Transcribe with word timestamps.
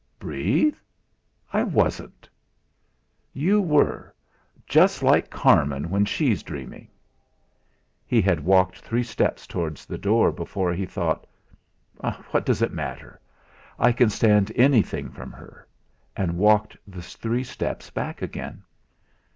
"Breathe? 0.17 0.77
I 1.53 1.61
wasn't!" 1.61 2.27
"You 3.33 3.61
were; 3.61 4.15
just 4.65 5.03
like 5.03 5.29
Carmen 5.29 5.91
when 5.91 6.05
she's 6.05 6.41
dreaming." 6.41 6.87
He 8.07 8.19
had 8.19 8.43
walked 8.43 8.79
three 8.79 9.03
steps 9.03 9.45
towards 9.45 9.85
the 9.85 9.99
door, 9.99 10.31
before 10.31 10.73
he 10.73 10.87
thought: 10.87 11.27
'What 12.31 12.47
does 12.47 12.63
it 12.63 12.73
matter? 12.73 13.21
I 13.77 13.91
can 13.91 14.09
stand 14.09 14.51
anything 14.55 15.11
from 15.11 15.31
her; 15.33 15.67
and 16.17 16.35
walked 16.39 16.75
the 16.87 17.03
three 17.03 17.43
steps 17.43 17.91
back 17.91 18.23
again. 18.23 18.63